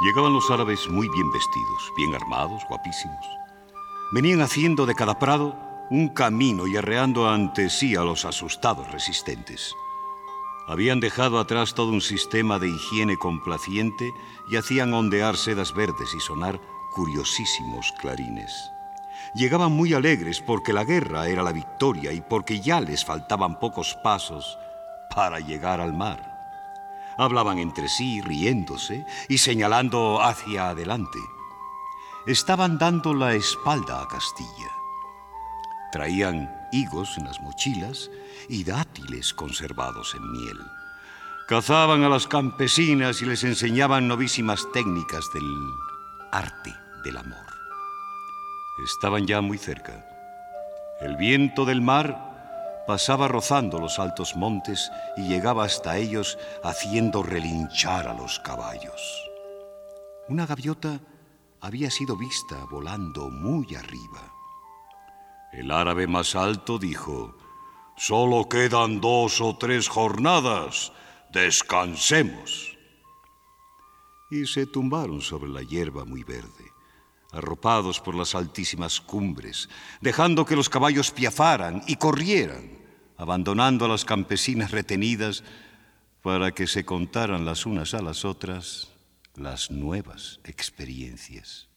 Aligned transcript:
Llegaban 0.00 0.34
los 0.34 0.50
árabes 0.50 0.88
muy 0.88 1.08
bien 1.08 1.30
vestidos, 1.30 1.92
bien 1.96 2.14
armados, 2.14 2.62
guapísimos. 2.68 3.26
Venían 4.12 4.42
haciendo 4.42 4.84
de 4.84 4.94
cada 4.94 5.18
prado 5.18 5.56
un 5.90 6.08
camino 6.08 6.66
y 6.66 6.76
arreando 6.76 7.28
ante 7.28 7.70
sí 7.70 7.96
a 7.96 8.02
los 8.02 8.24
asustados 8.24 8.90
resistentes. 8.92 9.74
Habían 10.68 11.00
dejado 11.00 11.38
atrás 11.38 11.74
todo 11.74 11.92
un 11.92 12.00
sistema 12.00 12.58
de 12.58 12.68
higiene 12.68 13.16
complaciente 13.16 14.12
y 14.50 14.56
hacían 14.56 14.92
ondear 14.92 15.36
sedas 15.36 15.72
verdes 15.72 16.12
y 16.14 16.20
sonar 16.20 16.60
curiosísimos 16.94 17.92
clarines. 18.00 18.70
Llegaban 19.34 19.72
muy 19.72 19.94
alegres 19.94 20.40
porque 20.40 20.72
la 20.72 20.84
guerra 20.84 21.28
era 21.28 21.42
la 21.42 21.52
victoria 21.52 22.12
y 22.12 22.20
porque 22.20 22.60
ya 22.60 22.80
les 22.80 23.04
faltaban 23.04 23.58
pocos 23.58 23.94
pasos 24.02 24.58
para 25.14 25.40
llegar 25.40 25.80
al 25.80 25.94
mar. 25.94 26.35
Hablaban 27.18 27.58
entre 27.58 27.88
sí, 27.88 28.20
riéndose 28.20 29.06
y 29.28 29.38
señalando 29.38 30.22
hacia 30.22 30.70
adelante. 30.70 31.18
Estaban 32.26 32.78
dando 32.78 33.14
la 33.14 33.34
espalda 33.34 34.02
a 34.02 34.08
Castilla. 34.08 34.70
Traían 35.92 36.50
higos 36.72 37.16
en 37.16 37.24
las 37.24 37.40
mochilas 37.40 38.10
y 38.48 38.64
dátiles 38.64 39.32
conservados 39.32 40.14
en 40.14 40.30
miel. 40.32 40.58
Cazaban 41.48 42.02
a 42.02 42.08
las 42.08 42.26
campesinas 42.26 43.22
y 43.22 43.26
les 43.26 43.44
enseñaban 43.44 44.08
novísimas 44.08 44.66
técnicas 44.72 45.30
del 45.32 45.44
arte 46.32 46.74
del 47.04 47.16
amor. 47.16 47.46
Estaban 48.84 49.26
ya 49.26 49.40
muy 49.40 49.56
cerca. 49.56 50.04
El 51.00 51.16
viento 51.16 51.64
del 51.64 51.80
mar 51.80 52.35
pasaba 52.86 53.28
rozando 53.28 53.78
los 53.78 53.98
altos 53.98 54.36
montes 54.36 54.90
y 55.16 55.28
llegaba 55.28 55.64
hasta 55.64 55.96
ellos 55.96 56.38
haciendo 56.62 57.22
relinchar 57.22 58.08
a 58.08 58.14
los 58.14 58.38
caballos. 58.40 59.30
Una 60.28 60.46
gaviota 60.46 61.00
había 61.60 61.90
sido 61.90 62.16
vista 62.16 62.56
volando 62.70 63.28
muy 63.30 63.74
arriba. 63.74 64.32
El 65.52 65.70
árabe 65.70 66.06
más 66.06 66.34
alto 66.34 66.78
dijo, 66.78 67.36
Solo 67.96 68.48
quedan 68.48 69.00
dos 69.00 69.40
o 69.40 69.56
tres 69.56 69.88
jornadas, 69.88 70.92
descansemos. 71.32 72.76
Y 74.30 74.46
se 74.46 74.66
tumbaron 74.66 75.20
sobre 75.22 75.48
la 75.50 75.62
hierba 75.62 76.04
muy 76.04 76.22
verde 76.24 76.76
arropados 77.36 78.00
por 78.00 78.14
las 78.14 78.34
altísimas 78.34 79.00
cumbres, 79.00 79.68
dejando 80.00 80.44
que 80.44 80.56
los 80.56 80.68
caballos 80.68 81.10
piafaran 81.10 81.82
y 81.86 81.96
corrieran, 81.96 82.75
abandonando 83.16 83.84
a 83.84 83.88
las 83.88 84.04
campesinas 84.04 84.70
retenidas 84.70 85.42
para 86.22 86.52
que 86.52 86.66
se 86.66 86.84
contaran 86.84 87.44
las 87.44 87.66
unas 87.66 87.94
a 87.94 88.02
las 88.02 88.24
otras 88.24 88.88
las 89.36 89.70
nuevas 89.70 90.40
experiencias. 90.44 91.68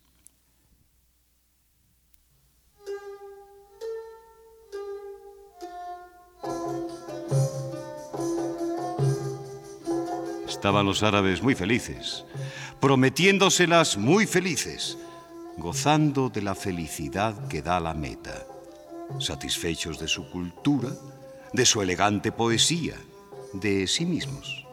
Estaban 10.47 10.85
los 10.85 11.03
árabes 11.03 11.41
muy 11.41 11.55
felices, 11.55 12.25
prometiéndoselas 12.81 13.97
muy 13.97 14.25
felices, 14.25 14.97
gozando 15.57 16.29
de 16.29 16.41
la 16.41 16.55
felicidad 16.55 17.47
que 17.47 17.61
da 17.61 17.79
la 17.79 17.93
meta, 17.93 18.45
satisfechos 19.19 19.99
de 19.99 20.07
su 20.07 20.29
cultura, 20.29 20.89
de 21.53 21.65
su 21.65 21.81
elegante 21.81 22.31
poesía, 22.31 22.95
de 23.53 23.87
sí 23.87 24.05
mismos. 24.05 24.65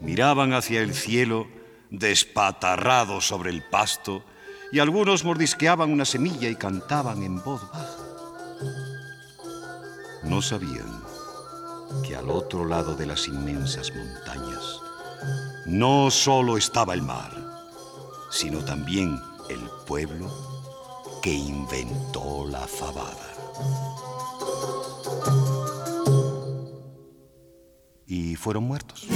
Miraban 0.00 0.52
hacia 0.52 0.80
el 0.80 0.94
cielo 0.94 1.46
despatarrados 1.90 3.26
sobre 3.26 3.50
el 3.50 3.62
pasto 3.68 4.24
y 4.72 4.78
algunos 4.78 5.24
mordisqueaban 5.24 5.92
una 5.92 6.04
semilla 6.04 6.48
y 6.48 6.56
cantaban 6.56 7.22
en 7.22 7.42
voz 7.42 7.60
baja. 7.70 7.96
No 10.22 10.40
sabían 10.40 11.02
que 12.06 12.14
al 12.14 12.30
otro 12.30 12.64
lado 12.64 12.94
de 12.94 13.06
las 13.06 13.26
inmensas 13.26 13.92
montañas 13.94 14.80
no 15.66 16.10
solo 16.10 16.56
estaba 16.56 16.94
el 16.94 17.02
mar, 17.02 17.32
sino 18.30 18.64
también 18.64 19.20
el 19.48 19.60
pueblo 19.86 20.30
que 21.22 21.32
inventó 21.32 22.46
la 22.46 22.66
fabada. 22.66 23.30
Y 28.12 28.34
fueron 28.34 28.64
muertos. 28.64 29.06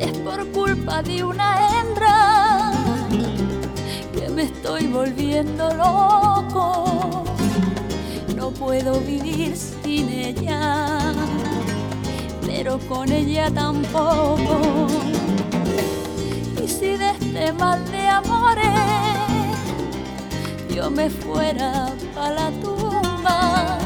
Es 0.00 0.18
por 0.24 0.44
culpa 0.48 1.02
de 1.04 1.22
una 1.22 1.70
hembra 1.70 2.72
que 4.12 4.28
me 4.28 4.42
estoy 4.42 4.88
volviendo 4.88 5.72
loco. 5.74 6.23
Puedo 8.64 8.98
vivir 9.00 9.54
sin 9.54 10.08
ella, 10.08 11.12
pero 12.46 12.78
con 12.88 13.12
ella 13.12 13.50
tampoco. 13.50 14.86
Y 16.64 16.66
si 16.66 16.96
de 16.96 17.10
este 17.10 17.52
mal 17.52 17.84
de 17.92 18.08
amores 18.08 18.64
yo 20.74 20.90
me 20.90 21.10
fuera 21.10 21.92
para 22.14 22.34
la 22.34 22.50
tumba, 22.62 23.78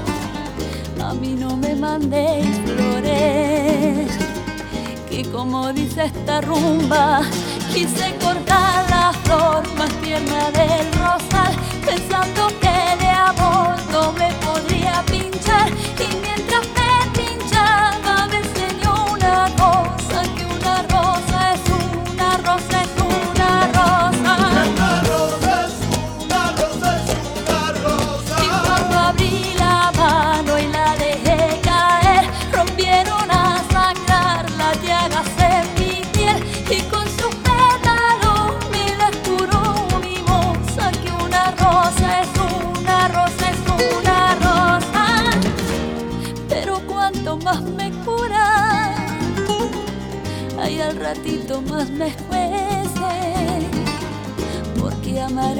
a 1.04 1.14
mí 1.14 1.34
no 1.34 1.56
me 1.56 1.74
mandéis 1.74 2.46
flores 2.64 4.12
y 5.10 5.24
como 5.24 5.72
dice 5.72 6.04
esta 6.04 6.40
rumba, 6.40 7.22
quise 7.74 8.14
cortar 8.22 8.88
la 8.88 9.12
flor 9.24 9.64
más 9.76 9.90
tierna 10.00 10.52
del 10.52 10.92
rosal, 10.92 11.52
pensando 11.84 12.46
que 12.60 13.04
de 13.04 13.08
no 13.92 14.12
me 14.12 14.32
podría 14.44 15.02
pinchar. 15.06 15.70
Y 15.98 16.16
mientras 16.22 16.66
me 16.76 16.87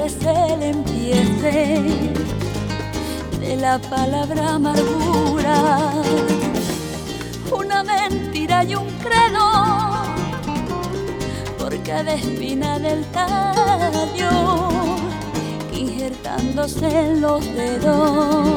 es 0.05 0.17
el 0.25 0.63
empiece 0.63 1.81
de 3.39 3.55
la 3.57 3.79
palabra 3.79 4.55
amargura, 4.55 5.79
una 7.51 7.83
mentira 7.83 8.63
y 8.63 8.75
un 8.75 8.87
credo, 8.99 9.49
por 11.57 11.77
cada 11.83 12.13
espina 12.13 12.79
del 12.79 13.03
tallo, 13.05 14.69
injertándose 15.73 16.87
en 16.87 17.21
los 17.21 17.45
dedos. 17.45 18.47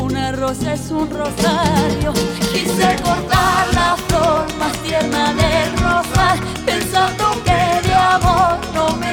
Una 0.00 0.32
rosa 0.32 0.72
es 0.72 0.90
un 0.90 1.10
rosario, 1.10 2.12
quise 2.52 2.96
cortar 3.02 3.74
la 3.74 3.96
flor 4.08 4.46
más 4.58 4.72
tierna 4.78 5.34
del 5.34 5.72
rosal, 5.72 6.38
pensando 6.64 7.24
que 7.44 7.88
de 7.88 7.94
amor 7.94 8.58
no 8.74 8.96
me 8.96 9.12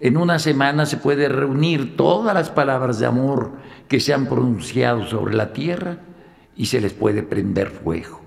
En 0.00 0.16
una 0.16 0.38
semana 0.38 0.86
se 0.86 0.96
puede 0.96 1.28
reunir 1.28 1.94
todas 1.94 2.34
las 2.34 2.48
palabras 2.48 2.98
de 2.98 3.06
amor 3.06 3.52
que 3.86 4.00
se 4.00 4.14
han 4.14 4.26
pronunciado 4.26 5.06
sobre 5.06 5.34
la 5.34 5.52
tierra 5.52 5.98
y 6.56 6.66
se 6.66 6.80
les 6.80 6.94
puede 6.94 7.22
prender 7.22 7.68
fuego. 7.68 8.22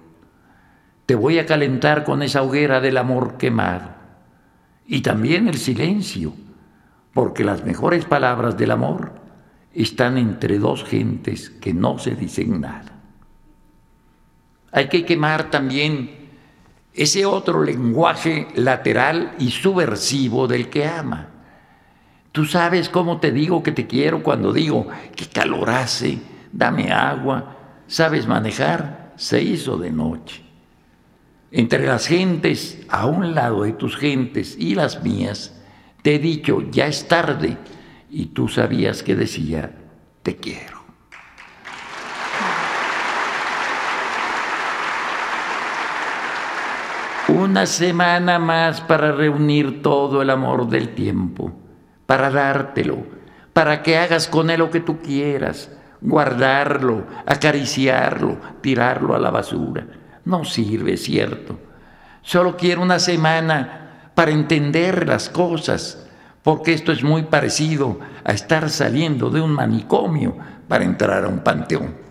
Te 1.07 1.15
voy 1.15 1.39
a 1.39 1.47
calentar 1.47 2.03
con 2.03 2.21
esa 2.21 2.43
hoguera 2.43 2.79
del 2.79 2.97
amor 2.97 3.37
quemado. 3.37 3.89
Y 4.85 5.01
también 5.01 5.47
el 5.47 5.57
silencio, 5.57 6.33
porque 7.11 7.43
las 7.43 7.65
mejores 7.65 8.05
palabras 8.05 8.55
del 8.55 8.71
amor 8.71 9.13
están 9.73 10.19
entre 10.19 10.59
dos 10.59 10.83
gentes 10.83 11.49
que 11.49 11.73
no 11.73 11.97
se 11.97 12.15
dicen 12.15 12.61
nada. 12.61 12.99
Hay 14.71 14.89
que 14.89 15.05
quemar 15.05 15.49
también 15.49 16.11
ese 16.93 17.25
otro 17.25 17.63
lenguaje 17.63 18.47
lateral 18.55 19.33
y 19.39 19.49
subversivo 19.49 20.47
del 20.47 20.69
que 20.69 20.85
ama. 20.85 21.32
Tú 22.33 22.45
sabes 22.45 22.89
cómo 22.89 23.19
te 23.19 23.31
digo 23.31 23.61
que 23.61 23.71
te 23.71 23.85
quiero 23.85 24.23
cuando 24.23 24.51
digo 24.51 24.87
que 25.15 25.27
calor 25.27 25.69
hace, 25.69 26.17
dame 26.51 26.91
agua, 26.91 27.57
sabes 27.85 28.25
manejar, 28.25 29.13
se 29.17 29.43
hizo 29.43 29.77
de 29.77 29.91
noche. 29.91 30.41
Entre 31.51 31.85
las 31.85 32.07
gentes, 32.07 32.81
a 32.89 33.05
un 33.05 33.35
lado 33.35 33.61
de 33.61 33.73
tus 33.73 33.95
gentes 33.95 34.55
y 34.57 34.73
las 34.73 35.03
mías, 35.03 35.61
te 36.01 36.15
he 36.15 36.19
dicho, 36.19 36.63
ya 36.71 36.87
es 36.87 37.07
tarde, 37.07 37.55
y 38.09 38.25
tú 38.25 38.47
sabías 38.47 39.03
que 39.03 39.15
decía, 39.15 39.71
te 40.23 40.35
quiero. 40.35 40.81
Una 47.27 47.67
semana 47.67 48.39
más 48.39 48.81
para 48.81 49.11
reunir 49.11 49.83
todo 49.83 50.23
el 50.23 50.31
amor 50.31 50.67
del 50.67 50.95
tiempo, 50.95 51.59
para 52.05 52.29
dártelo, 52.29 53.05
para 53.53 53.83
que 53.83 53.97
hagas 53.97 54.27
con 54.27 54.49
él 54.49 54.59
lo 54.59 54.69
que 54.69 54.79
tú 54.79 54.99
quieras, 54.99 55.69
guardarlo, 56.01 57.05
acariciarlo, 57.25 58.37
tirarlo 58.61 59.15
a 59.15 59.19
la 59.19 59.31
basura. 59.31 59.85
No 60.25 60.43
sirve, 60.45 60.97
cierto. 60.97 61.59
Solo 62.21 62.57
quiero 62.57 62.81
una 62.81 62.99
semana 62.99 64.11
para 64.15 64.31
entender 64.31 65.07
las 65.07 65.29
cosas, 65.29 66.07
porque 66.43 66.73
esto 66.73 66.91
es 66.91 67.03
muy 67.03 67.23
parecido 67.23 67.99
a 68.23 68.31
estar 68.31 68.69
saliendo 68.69 69.29
de 69.29 69.41
un 69.41 69.51
manicomio 69.51 70.37
para 70.67 70.83
entrar 70.83 71.25
a 71.25 71.27
un 71.27 71.39
panteón. 71.39 72.02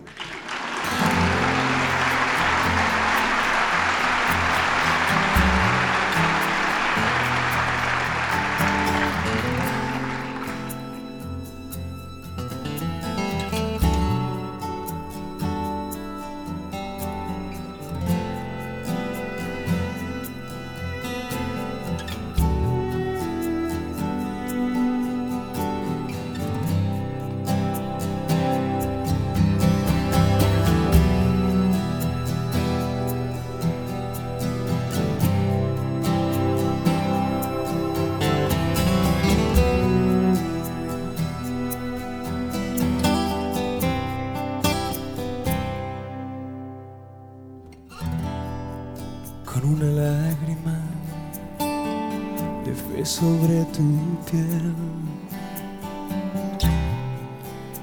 Sobre 53.23 53.57
tu 53.75 53.85
piel. 54.27 54.65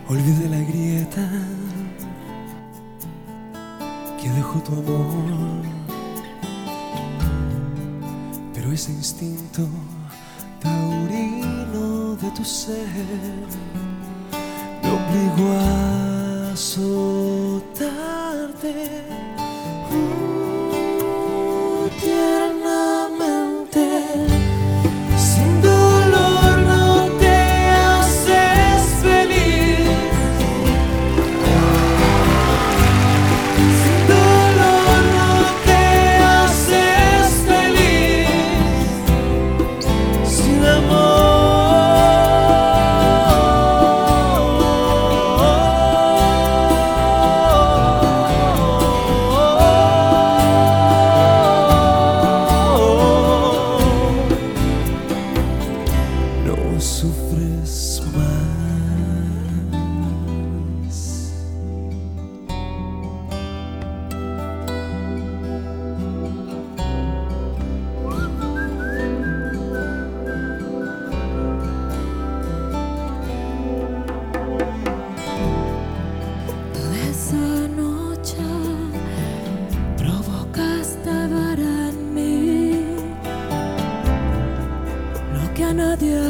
Olvidé 0.09 0.47
la 0.57 0.63
grieta 0.71 1.27
que 4.19 4.29
dejó 4.39 4.57
tu 4.67 4.73
amor, 4.83 5.63
pero 8.55 8.67
ese 8.73 8.91
instinto 8.93 9.63
taurino 10.65 12.17
de 12.23 12.31
tu 12.37 12.45
ser 12.45 12.89
me 14.83 14.89
obligó 14.99 15.49
a 15.59 16.57
soltarte. 16.57 17.71
Nadie 86.01 86.30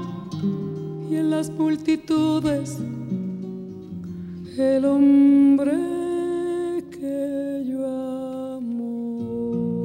y 1.11 1.17
en 1.17 1.29
las 1.29 1.49
multitudes 1.49 2.77
el 4.57 4.85
hombre 4.85 5.73
que 6.89 7.65
yo 7.67 7.85
amo. 8.55 9.81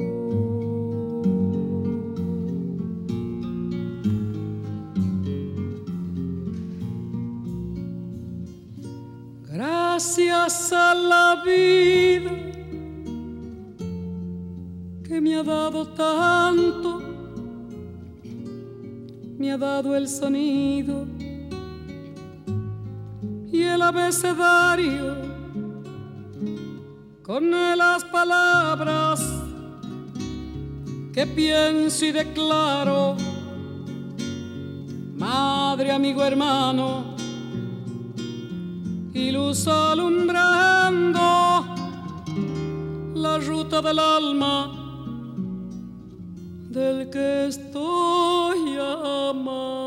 Gracias 9.51 10.71
a 10.71 10.95
la 10.95 11.43
vida 11.45 12.31
que 15.03 15.19
me 15.19 15.35
ha 15.35 15.43
dado 15.43 15.87
tanto, 15.89 17.01
me 19.37 19.51
ha 19.51 19.57
dado 19.57 19.93
el 19.93 20.07
sonido 20.07 21.16
el 23.67 23.81
abecedario 23.81 25.15
con 27.23 27.51
las 27.51 28.03
palabras 28.05 29.21
que 31.13 31.25
pienso 31.27 32.05
y 32.05 32.11
declaro, 32.11 33.15
madre, 35.15 35.91
amigo, 35.91 36.23
hermano, 36.23 37.15
y 39.13 39.31
luz 39.31 39.67
alumbrando 39.67 41.19
la 43.15 43.37
ruta 43.39 43.81
del 43.81 43.99
alma 43.99 44.77
del 46.69 47.09
que 47.09 47.47
estoy 47.47 48.77
amando. 48.77 49.86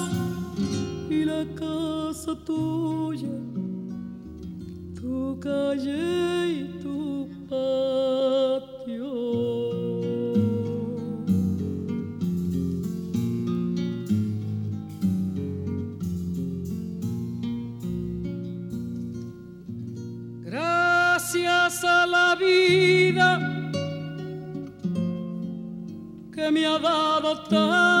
tuya, 2.61 3.33
tu 4.99 5.39
calle 5.39 6.03
y 6.59 6.63
tu 6.81 7.27
patio. 7.49 9.11
Gracias 20.45 21.83
a 21.83 22.05
la 22.05 22.35
vida 22.35 23.29
que 26.35 26.51
me 26.51 26.65
ha 26.65 26.77
dado 26.79 27.31
tanto, 27.43 28.00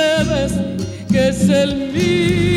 ustedes 0.00 0.52
que 1.10 1.28
es 1.28 1.48
el 1.48 1.92
mismo 1.92 2.49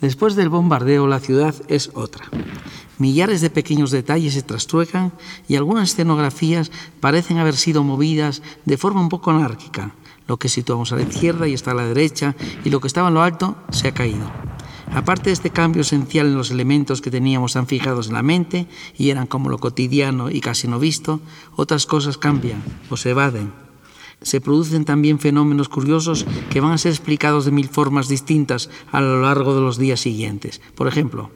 Después 0.00 0.36
del 0.36 0.48
bombardeo, 0.48 1.06
la 1.08 1.18
ciudad 1.18 1.54
es 1.68 1.90
otra. 1.94 2.24
Millares 2.98 3.40
de 3.40 3.50
pequeños 3.50 3.90
detalles 3.90 4.34
se 4.34 4.42
trastruecan 4.42 5.12
y 5.48 5.56
algunas 5.56 5.90
escenografías 5.90 6.70
parecen 7.00 7.38
haber 7.38 7.56
sido 7.56 7.82
movidas 7.82 8.42
de 8.64 8.76
forma 8.76 9.00
un 9.00 9.08
poco 9.08 9.30
anárquica. 9.30 9.94
Lo 10.26 10.36
que 10.36 10.48
situamos 10.48 10.92
a 10.92 10.96
la 10.96 11.02
izquierda 11.02 11.48
y 11.48 11.54
está 11.54 11.72
a 11.72 11.74
la 11.74 11.86
derecha 11.86 12.36
y 12.64 12.70
lo 12.70 12.80
que 12.80 12.86
estaba 12.86 13.08
en 13.08 13.14
lo 13.14 13.22
alto 13.22 13.56
se 13.70 13.88
ha 13.88 13.94
caído. 13.94 14.30
Aparte 14.92 15.30
de 15.30 15.34
este 15.34 15.50
cambio 15.50 15.82
esencial 15.82 16.26
en 16.26 16.36
los 16.36 16.50
elementos 16.50 17.00
que 17.00 17.10
teníamos 17.10 17.52
tan 17.52 17.66
fijados 17.66 18.08
en 18.08 18.14
la 18.14 18.22
mente 18.22 18.66
y 18.96 19.10
eran 19.10 19.26
como 19.26 19.50
lo 19.50 19.58
cotidiano 19.58 20.30
y 20.30 20.40
casi 20.40 20.66
no 20.66 20.78
visto, 20.78 21.20
otras 21.56 21.86
cosas 21.86 22.18
cambian 22.18 22.62
o 22.88 22.96
se 22.96 23.10
evaden. 23.10 23.67
Se 24.22 24.40
producen 24.40 24.84
también 24.84 25.18
fenómenos 25.18 25.68
curiosos 25.68 26.26
que 26.50 26.60
van 26.60 26.72
a 26.72 26.78
ser 26.78 26.92
explicados 26.92 27.44
de 27.44 27.52
mil 27.52 27.68
formas 27.68 28.08
distintas 28.08 28.68
a 28.90 29.00
lo 29.00 29.22
largo 29.22 29.54
de 29.54 29.60
los 29.60 29.78
días 29.78 30.00
siguientes. 30.00 30.60
Por 30.74 30.88
ejemplo, 30.88 31.30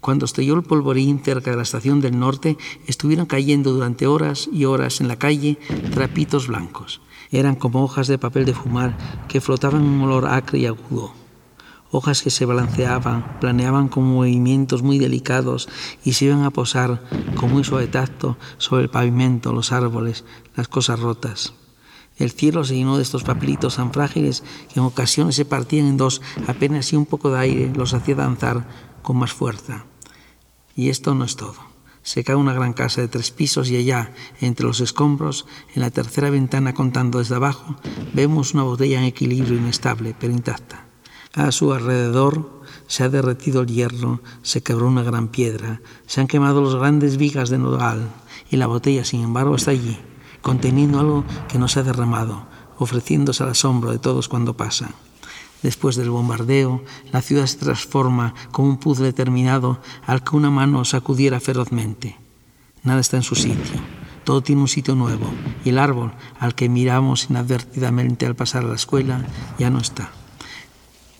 cuando 0.00 0.26
estalló 0.26 0.54
el 0.54 0.62
polvorín 0.62 1.20
cerca 1.20 1.50
de 1.50 1.56
la 1.56 1.64
estación 1.64 2.00
del 2.00 2.18
norte, 2.18 2.56
estuvieron 2.86 3.26
cayendo 3.26 3.72
durante 3.72 4.06
horas 4.06 4.48
y 4.52 4.64
horas 4.64 5.00
en 5.00 5.08
la 5.08 5.16
calle 5.16 5.58
trapitos 5.92 6.46
blancos. 6.46 7.00
Eran 7.30 7.56
como 7.56 7.82
hojas 7.82 8.06
de 8.06 8.16
papel 8.16 8.44
de 8.44 8.54
fumar 8.54 8.96
que 9.26 9.40
flotaban 9.40 9.82
en 9.82 9.88
un 9.88 10.02
olor 10.02 10.26
acre 10.26 10.60
y 10.60 10.66
agudo. 10.66 11.12
Hojas 11.90 12.22
que 12.22 12.30
se 12.30 12.44
balanceaban, 12.44 13.38
planeaban 13.40 13.88
con 13.88 14.04
movimientos 14.04 14.82
muy 14.82 14.98
delicados 14.98 15.68
y 16.04 16.12
se 16.12 16.26
iban 16.26 16.44
a 16.44 16.50
posar 16.50 17.02
con 17.34 17.50
muy 17.50 17.64
suave 17.64 17.86
tacto 17.88 18.36
sobre 18.58 18.82
el 18.82 18.90
pavimento, 18.90 19.52
los 19.52 19.72
árboles, 19.72 20.24
las 20.54 20.68
cosas 20.68 21.00
rotas. 21.00 21.54
El 22.18 22.32
cielo 22.32 22.64
se 22.64 22.74
llenó 22.74 22.96
de 22.96 23.04
estos 23.04 23.22
papelitos 23.22 23.76
tan 23.76 23.92
frágiles 23.92 24.42
que 24.72 24.80
en 24.80 24.86
ocasiones 24.86 25.36
se 25.36 25.44
partían 25.44 25.86
en 25.86 25.96
dos, 25.96 26.20
apenas 26.48 26.86
si 26.86 26.96
un 26.96 27.06
poco 27.06 27.30
de 27.30 27.38
aire 27.38 27.72
los 27.74 27.94
hacía 27.94 28.16
danzar 28.16 28.66
con 29.02 29.16
más 29.16 29.32
fuerza. 29.32 29.86
Y 30.74 30.90
esto 30.90 31.14
no 31.14 31.24
es 31.24 31.36
todo. 31.36 31.56
Se 32.02 32.24
cae 32.24 32.36
una 32.36 32.54
gran 32.54 32.72
casa 32.72 33.00
de 33.00 33.08
tres 33.08 33.30
pisos 33.30 33.70
y 33.70 33.76
allá, 33.76 34.12
entre 34.40 34.66
los 34.66 34.80
escombros, 34.80 35.46
en 35.74 35.82
la 35.82 35.90
tercera 35.90 36.30
ventana 36.30 36.74
contando 36.74 37.18
desde 37.18 37.36
abajo, 37.36 37.76
vemos 38.14 38.54
una 38.54 38.62
botella 38.62 38.98
en 38.98 39.04
equilibrio 39.04 39.56
inestable, 39.56 40.16
pero 40.18 40.32
intacta. 40.32 40.86
A 41.34 41.52
su 41.52 41.72
alrededor 41.72 42.62
se 42.86 43.04
ha 43.04 43.08
derretido 43.08 43.60
el 43.60 43.68
hierro, 43.68 44.22
se 44.42 44.62
quebró 44.62 44.88
una 44.88 45.02
gran 45.02 45.28
piedra, 45.28 45.82
se 46.06 46.20
han 46.20 46.26
quemado 46.26 46.62
las 46.62 46.74
grandes 46.74 47.16
vigas 47.16 47.50
de 47.50 47.58
nogal 47.58 48.08
y 48.50 48.56
la 48.56 48.66
botella, 48.66 49.04
sin 49.04 49.22
embargo, 49.22 49.54
está 49.54 49.72
allí, 49.72 49.98
conteniendo 50.42 51.00
algo 51.00 51.24
que 51.48 51.58
no 51.58 51.68
se 51.68 51.80
ha 51.80 51.82
derramado, 51.82 52.46
ofreciéndose 52.78 53.42
al 53.42 53.50
asombro 53.50 53.90
de 53.90 53.98
todos 53.98 54.28
cuando 54.28 54.56
pasa. 54.56 54.90
Después 55.62 55.96
del 55.96 56.10
bombardeo, 56.10 56.84
la 57.12 57.20
ciudad 57.20 57.46
se 57.46 57.58
transforma 57.58 58.34
como 58.52 58.68
un 58.68 58.78
puzzle 58.78 59.12
terminado 59.12 59.80
al 60.06 60.22
que 60.22 60.36
una 60.36 60.50
mano 60.50 60.84
sacudiera 60.84 61.40
ferozmente. 61.40 62.16
Nada 62.84 63.00
está 63.00 63.16
en 63.16 63.24
su 63.24 63.34
sitio, 63.34 63.80
todo 64.22 64.40
tiene 64.40 64.60
un 64.60 64.68
sitio 64.68 64.94
nuevo, 64.94 65.26
y 65.64 65.70
el 65.70 65.78
árbol 65.78 66.12
al 66.38 66.54
que 66.54 66.68
miramos 66.68 67.28
inadvertidamente 67.28 68.24
al 68.24 68.36
pasar 68.36 68.64
a 68.64 68.68
la 68.68 68.76
escuela 68.76 69.26
ya 69.58 69.68
no 69.70 69.78
está. 69.78 70.12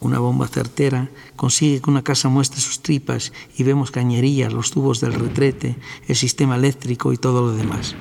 Una 0.01 0.21
bomba 0.21 0.47
certera 0.47 1.11
consigue 1.35 1.81
que 1.81 1.91
una 1.91 2.05
casa 2.05 2.29
muestre 2.29 2.61
sus 2.61 2.81
tripas 2.81 3.33
y 3.57 3.65
vemos 3.65 3.91
cañerías, 3.91 4.53
los 4.53 4.71
tubos 4.71 5.01
del 5.01 5.15
retrete, 5.15 5.77
el 6.07 6.15
sistema 6.15 6.55
eléctrico 6.55 7.13
y 7.13 7.17
todo 7.17 7.41
lo 7.41 7.53
demás. 7.53 7.97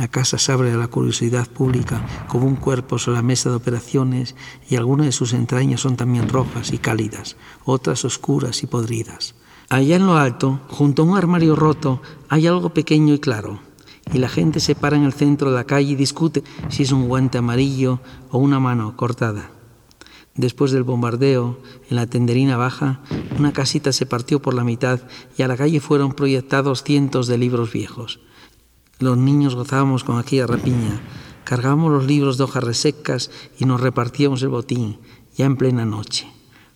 La 0.00 0.08
casa 0.08 0.38
se 0.38 0.50
abre 0.50 0.72
a 0.72 0.78
la 0.78 0.88
curiosidad 0.88 1.46
pública 1.46 2.00
como 2.26 2.46
un 2.46 2.56
cuerpo 2.56 2.98
sobre 2.98 3.18
la 3.18 3.22
mesa 3.22 3.50
de 3.50 3.56
operaciones 3.56 4.34
y 4.66 4.76
algunas 4.76 5.04
de 5.04 5.12
sus 5.12 5.34
entrañas 5.34 5.82
son 5.82 5.96
también 5.98 6.26
rojas 6.30 6.72
y 6.72 6.78
cálidas, 6.78 7.36
otras 7.66 8.06
oscuras 8.06 8.62
y 8.62 8.66
podridas. 8.66 9.34
Allá 9.68 9.96
en 9.96 10.06
lo 10.06 10.16
alto, 10.16 10.58
junto 10.68 11.02
a 11.02 11.04
un 11.04 11.18
armario 11.18 11.54
roto, 11.54 12.00
hay 12.30 12.46
algo 12.46 12.72
pequeño 12.72 13.12
y 13.12 13.18
claro. 13.18 13.60
y 14.10 14.16
la 14.16 14.30
gente 14.30 14.58
se 14.60 14.74
para 14.74 14.96
en 14.96 15.04
el 15.04 15.12
centro 15.12 15.50
de 15.50 15.56
la 15.56 15.64
calle 15.64 15.92
y 15.92 15.96
discute 15.96 16.44
si 16.70 16.84
es 16.84 16.92
un 16.92 17.06
guante 17.06 17.36
amarillo 17.36 18.00
o 18.30 18.38
una 18.38 18.58
mano 18.58 18.96
cortada. 18.96 19.50
Después 20.34 20.72
del 20.72 20.82
bombardeo, 20.82 21.60
en 21.90 21.96
la 21.96 22.06
tenderina 22.06 22.56
baja, 22.56 23.00
una 23.38 23.52
casita 23.52 23.92
se 23.92 24.06
partió 24.06 24.40
por 24.40 24.54
la 24.54 24.64
mitad 24.64 25.00
y 25.36 25.42
a 25.42 25.48
la 25.48 25.58
calle 25.58 25.78
fueron 25.78 26.14
proyectados 26.14 26.84
cientos 26.84 27.26
de 27.26 27.36
libros 27.36 27.70
viejos. 27.70 28.18
Los 29.00 29.16
niños 29.16 29.54
gozábamos 29.54 30.04
con 30.04 30.18
aquella 30.18 30.46
rapiña, 30.46 31.00
cargábamos 31.44 31.90
los 31.90 32.04
libros 32.04 32.36
de 32.36 32.44
hojas 32.44 32.62
resecas 32.62 33.30
y 33.58 33.64
nos 33.64 33.80
repartíamos 33.80 34.42
el 34.42 34.50
botín, 34.50 34.98
ya 35.34 35.46
en 35.46 35.56
plena 35.56 35.86
noche. 35.86 36.30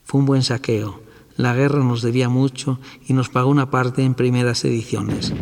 Fue 0.05 0.21
un 0.21 0.27
buen 0.27 0.43
saqueo. 0.43 1.03
La 1.37 1.53
guerra 1.53 1.85
nos 1.85 2.01
debía 2.01 2.31
mucho 2.31 2.81
y 3.07 3.13
nos 3.13 3.29
pagó 3.29 3.51
una 3.51 3.69
parte 3.69 4.05
en 4.05 4.15
primeras 4.15 4.65
ediciones. 4.65 5.35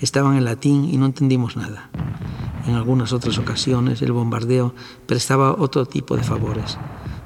Estaban 0.00 0.34
en 0.34 0.46
latín 0.46 0.86
y 0.90 0.96
no 0.96 1.04
entendimos 1.04 1.58
nada. 1.58 1.90
En 2.66 2.74
algunas 2.74 3.12
otras 3.12 3.36
ocasiones 3.36 4.00
el 4.00 4.12
bombardeo 4.12 4.74
prestaba 5.04 5.52
otro 5.58 5.84
tipo 5.84 6.16
de 6.16 6.22
favores. 6.22 6.78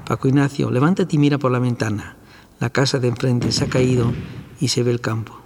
Paco 0.05 0.27
Ignacio, 0.27 0.69
levántate 0.71 1.15
y 1.15 1.19
mira 1.19 1.37
por 1.37 1.51
la 1.51 1.59
ventana. 1.59 2.17
La 2.59 2.69
casa 2.69 2.99
de 2.99 3.07
enfrente 3.07 3.53
se 3.53 3.63
ha 3.63 3.69
caído 3.69 4.11
y 4.59 4.67
se 4.67 4.83
ve 4.83 4.91
el 4.91 4.99
campo. 4.99 5.39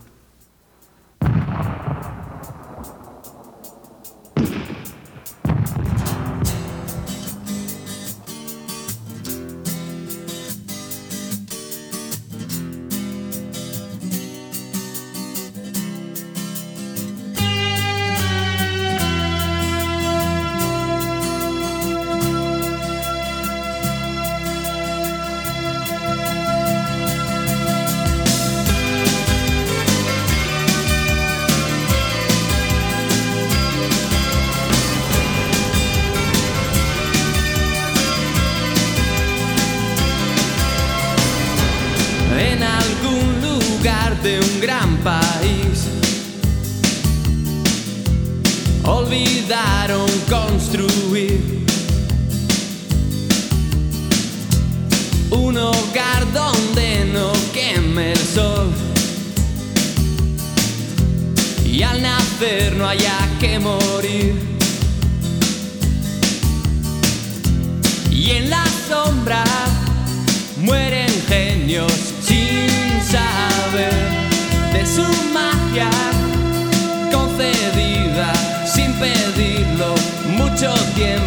talking 80.59 81.18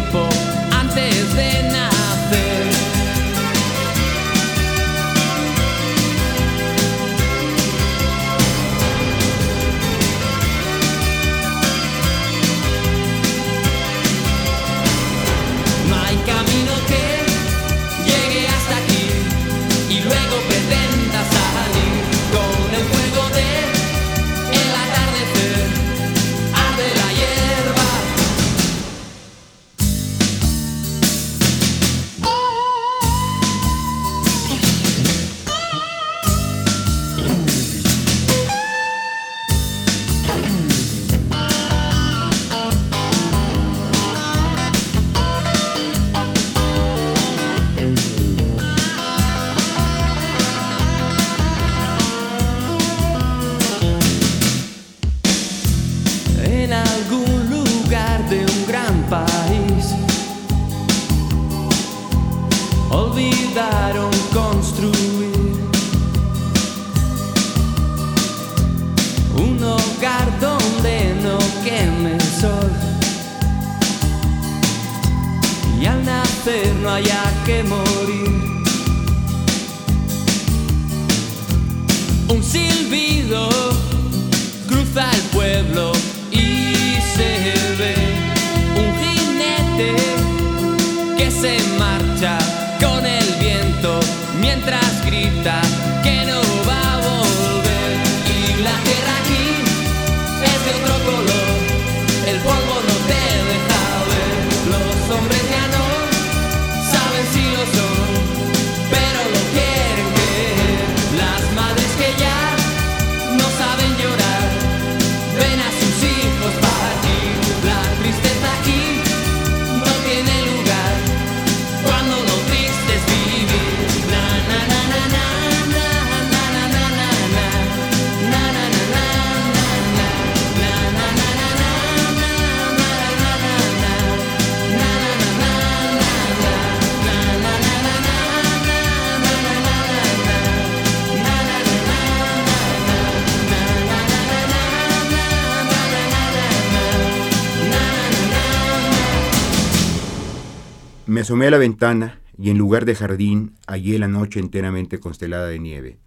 asomé 151.23 151.47
a 151.47 151.51
la 151.51 151.57
ventana 151.57 152.19
y 152.37 152.49
en 152.49 152.57
lugar 152.57 152.83
de 152.83 152.95
jardín 152.95 153.53
hallé 153.65 153.97
la 153.97 154.09
noche 154.09 154.41
enteramente 154.41 154.99
constelada 154.99 155.47
de 155.47 155.57
nieve. 155.57 155.97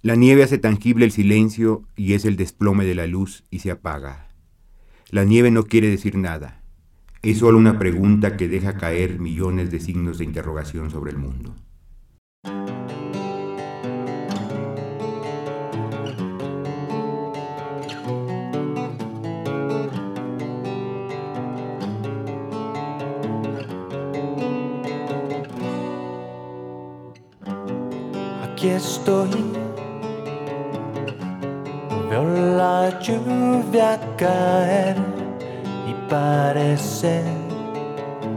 La 0.00 0.14
nieve 0.14 0.44
hace 0.44 0.58
tangible 0.58 1.04
el 1.04 1.10
silencio 1.10 1.82
y 1.96 2.12
es 2.12 2.24
el 2.24 2.36
desplome 2.36 2.84
de 2.84 2.94
la 2.94 3.08
luz 3.08 3.42
y 3.50 3.58
se 3.58 3.72
apaga. 3.72 4.28
La 5.10 5.24
nieve 5.24 5.50
no 5.50 5.64
quiere 5.64 5.88
decir 5.88 6.16
nada. 6.16 6.62
Es 7.22 7.38
solo 7.38 7.58
una 7.58 7.80
pregunta 7.80 8.36
que 8.36 8.46
deja 8.46 8.76
caer 8.76 9.18
millones 9.18 9.72
de 9.72 9.80
signos 9.80 10.18
de 10.18 10.24
interrogación 10.24 10.92
sobre 10.92 11.10
el 11.10 11.18
mundo. 11.18 11.56
Aquí 28.62 28.70
estoy. 28.70 29.28
Veo 32.08 32.24
la 32.56 33.00
lluvia 33.00 33.98
caer 34.16 34.96
y 35.88 35.94
parece 36.08 37.22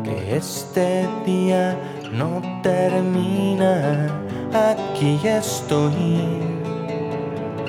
que 0.04 0.38
este 0.38 1.08
día 1.28 1.78
no 2.12 2.42
termina. 2.64 4.08
Aquí 4.52 5.20
estoy 5.24 6.42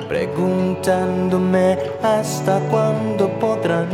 preguntándome 0.07 1.77
hasta 2.01 2.59
cuándo 2.71 3.29
podrán 3.39 3.89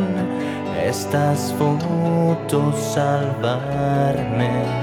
estas 0.87 1.53
fotos 1.59 2.79
salvarme. 2.93 4.82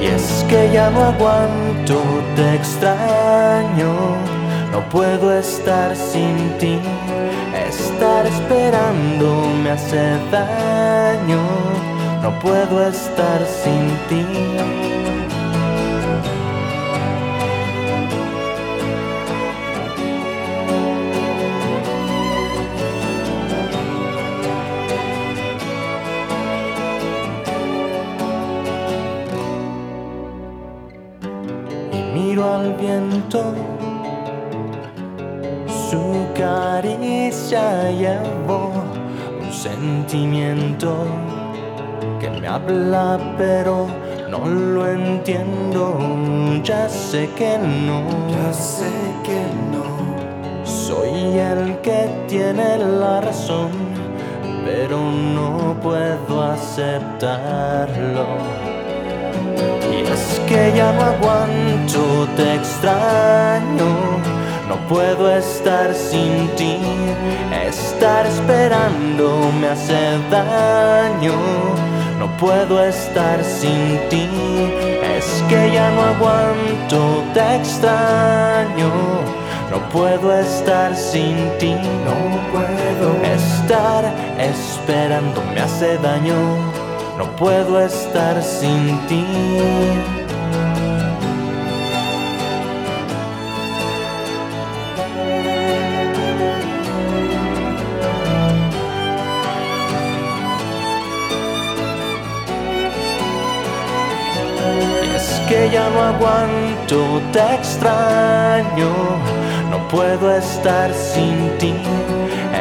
Y 0.00 0.06
es 0.06 0.44
que 0.48 0.70
ya 0.72 0.88
no 0.90 1.04
aguanto, 1.04 2.02
te 2.34 2.54
extraño, 2.54 3.92
no 4.72 4.80
puedo 4.88 5.32
estar 5.36 5.94
sin 5.94 6.56
ti. 6.58 6.78
Estar 7.68 8.26
esperando 8.26 9.46
me 9.62 9.70
hace 9.70 10.16
daño, 10.30 11.42
no 12.22 12.38
puedo 12.40 12.88
estar 12.88 13.40
sin 13.62 13.88
ti. 14.08 14.89
Viento. 32.80 33.54
Su 35.88 36.26
caricia 36.34 37.90
llevó 37.90 38.72
un 39.40 39.52
sentimiento 39.52 41.04
que 42.20 42.30
me 42.30 42.46
habla, 42.46 43.18
pero 43.36 43.86
no 44.30 44.46
lo 44.46 44.86
entiendo. 44.86 45.98
Ya 46.62 46.88
sé 46.88 47.28
que 47.36 47.58
no, 47.58 48.02
ya 48.28 48.52
sé 48.52 48.90
que 49.24 49.42
no. 49.72 49.84
Soy 50.64 51.38
el 51.38 51.78
que 51.80 52.08
tiene 52.28 52.78
la 52.78 53.20
razón, 53.20 53.70
pero 54.64 54.98
no 55.00 55.76
puedo 55.82 56.42
aceptarlo 56.42 57.80
que 60.50 60.72
ya 60.74 60.90
no 60.92 61.02
aguanto, 61.02 62.26
te 62.36 62.56
extraño. 62.56 63.90
No 64.68 64.76
puedo 64.88 65.30
estar 65.30 65.94
sin 65.94 66.48
ti, 66.56 66.76
estar 67.68 68.26
esperando 68.26 69.52
me 69.60 69.68
hace 69.68 70.18
daño. 70.28 71.36
No 72.18 72.26
puedo 72.36 72.84
estar 72.84 73.44
sin 73.44 74.00
ti, 74.10 74.28
es 75.16 75.26
que 75.48 75.70
ya 75.72 75.88
no 75.92 76.02
aguanto, 76.14 77.22
te 77.32 77.56
extraño. 77.56 78.90
No 79.70 79.78
puedo 79.90 80.36
estar 80.36 80.96
sin 80.96 81.36
ti, 81.60 81.76
no 82.06 82.16
puedo 82.52 83.08
estar 83.38 84.02
esperando 84.36 85.40
me 85.54 85.60
hace 85.60 85.96
daño. 85.98 86.40
No 87.16 87.24
puedo 87.36 87.78
estar 87.80 88.42
sin 88.42 88.98
ti. 89.06 90.19
No 105.92 106.02
aguanto, 106.02 107.20
te 107.32 107.54
extraño, 107.54 108.92
no 109.70 109.88
puedo 109.88 110.34
estar 110.34 110.92
sin 110.92 111.56
ti. 111.58 111.74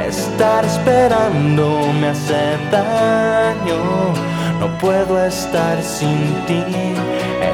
Estar 0.08 0.66
esperando 0.66 1.94
me 2.00 2.08
hace 2.10 2.58
daño, 2.72 4.14
no 4.60 4.68
puedo 4.78 5.24
estar 5.24 5.82
sin 5.82 6.34
ti. 6.48 6.64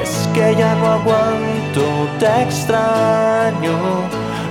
Es 0.02 0.28
que 0.34 0.54
ya 0.56 0.74
no 0.76 0.92
aguanto, 0.92 1.82
te 2.18 2.42
extraño, 2.42 3.76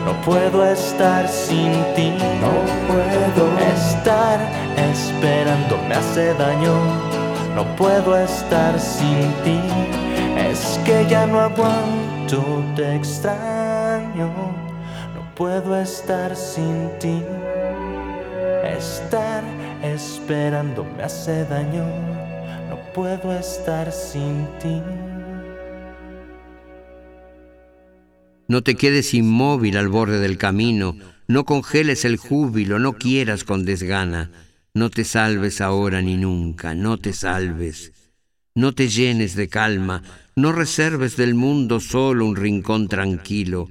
no 0.06 0.14
puedo 0.24 0.66
estar 0.66 1.28
sin 1.28 1.72
ti. 1.96 2.14
No 2.42 2.54
puedo 2.88 3.60
estar 3.76 4.40
esperando 4.78 5.78
me 5.88 5.96
hace 5.96 6.34
daño, 6.36 6.74
no 7.56 7.64
puedo 7.76 8.18
estar 8.18 8.80
sin 8.80 9.34
ti. 9.44 10.05
Que 10.86 11.04
ya 11.10 11.26
no 11.26 11.40
aguanto, 11.40 12.64
te 12.76 12.96
extraño, 12.96 14.28
no 15.16 15.36
puedo 15.36 15.76
estar 15.76 16.36
sin 16.36 16.92
ti. 17.00 17.24
Estar 18.64 19.44
esperando 19.82 20.84
me 20.84 21.02
hace 21.02 21.44
daño, 21.46 21.84
no 22.70 22.78
puedo 22.94 23.34
estar 23.36 23.92
sin 23.92 24.48
ti. 24.60 24.80
No 28.48 28.62
te 28.62 28.76
quedes 28.76 29.16
inmóvil 29.16 29.78
al 29.78 29.88
borde 29.88 30.20
del 30.20 30.38
camino, 30.38 30.96
no 31.28 31.46
congeles 31.46 32.06
el 32.06 32.18
júbilo, 32.18 32.78
no 32.78 32.94
quieras 32.94 33.44
con 33.44 33.66
desgana, 33.66 34.30
no 34.76 34.92
te 34.92 35.04
salves 35.04 35.62
ahora 35.62 36.04
ni 36.04 36.16
nunca, 36.16 36.76
no 36.76 37.00
te 37.00 37.12
salves. 37.12 37.92
No 38.58 38.74
te 38.74 38.88
llenes 38.88 39.36
de 39.36 39.50
calma, 39.50 40.02
no 40.36 40.52
reserves 40.52 41.16
del 41.16 41.34
mundo 41.34 41.80
solo 41.80 42.26
un 42.26 42.36
rincón 42.36 42.88
tranquilo. 42.90 43.70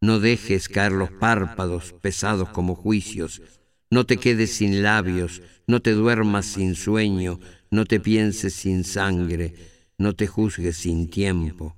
No 0.00 0.20
dejes 0.20 0.68
caer 0.68 0.92
los 0.92 1.10
párpados 1.10 1.94
pesados 2.02 2.50
como 2.50 2.74
juicios. 2.74 3.40
No 3.90 4.04
te 4.04 4.18
quedes 4.18 4.52
sin 4.52 4.82
labios, 4.82 5.40
no 5.66 5.80
te 5.80 5.92
duermas 5.92 6.44
sin 6.44 6.74
sueño, 6.74 7.40
no 7.70 7.86
te 7.86 8.00
pienses 8.00 8.52
sin 8.54 8.84
sangre, 8.84 9.54
no 9.96 10.14
te 10.14 10.26
juzgues 10.26 10.76
sin 10.76 11.08
tiempo. 11.08 11.74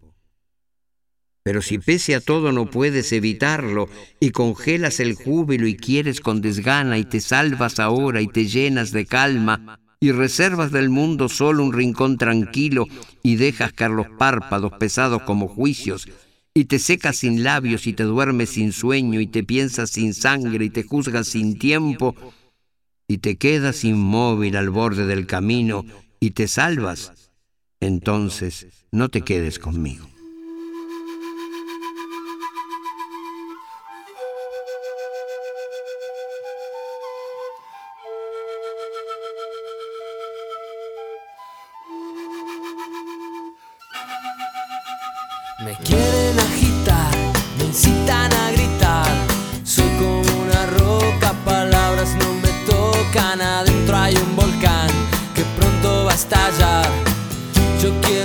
Pero 1.45 1.63
si 1.63 1.79
pese 1.79 2.17
a 2.17 2.21
todo 2.21 2.51
no 2.51 2.69
puedes 2.69 3.13
evitarlo 3.13 3.89
y 4.19 4.31
congelas 4.31 4.99
el 4.99 5.15
júbilo 5.15 5.69
y 5.69 5.77
quieres 5.77 6.21
con 6.21 6.41
desgana 6.41 6.99
y 6.99 7.05
te 7.05 7.21
salvas 7.21 7.79
ahora 7.79 8.21
y 8.21 8.27
te 8.27 8.47
llenas 8.47 8.91
de 8.91 9.07
calma, 9.07 9.79
y 10.01 10.13
reservas 10.13 10.73
del 10.73 10.91
mundo 10.91 11.29
solo 11.29 11.65
un 11.65 11.73
rincón 11.73 12.19
tranquilo 12.19 12.87
y 13.23 13.37
dejas 13.37 13.73
caer 13.73 13.93
los 13.93 14.09
párpados 14.09 14.73
pesados 14.79 15.23
como 15.23 15.49
juicios, 15.49 16.09
y 16.55 16.67
te 16.67 16.79
secas 16.79 17.17
sin 17.17 17.43
labios 17.43 17.87
y 17.87 17.93
te 17.93 18.05
duermes 18.05 18.51
sin 18.51 18.73
sueño 18.73 19.21
y 19.21 19.27
te 19.27 19.45
piensas 19.45 19.91
sin 19.91 20.15
sangre 20.15 20.65
y 20.65 20.71
te 20.71 20.83
juzgas 20.83 21.29
sin 21.29 21.59
tiempo, 21.59 22.15
y 23.09 23.19
te 23.19 23.37
quedas 23.37 23.85
inmóvil 23.85 24.57
al 24.57 24.71
borde 24.71 25.07
del 25.07 25.27
camino 25.27 25.85
y 26.19 26.31
te 26.31 26.49
salvas, 26.49 27.31
entonces 27.81 28.67
no 28.91 29.09
te 29.09 29.23
quedes 29.23 29.59
conmigo. 29.59 30.16
Me 45.67 45.75
quieren 45.79 46.39
agitar, 46.39 47.11
me 47.59 47.65
incitan 47.65 48.33
a 48.33 48.53
gritar. 48.53 49.13
Soy 49.65 49.89
como 49.99 50.21
una 50.45 50.65
roca, 50.79 51.33
palabras 51.45 52.11
no 52.21 52.35
me 52.35 52.51
tocan. 52.71 53.41
Adentro 53.41 53.97
hay 53.97 54.15
un 54.15 54.37
volcán 54.37 54.87
que 55.35 55.43
pronto 55.59 56.05
va 56.05 56.13
a 56.13 56.15
estallar. 56.15 56.89
Yo 57.83 57.91
quiero 58.03 58.16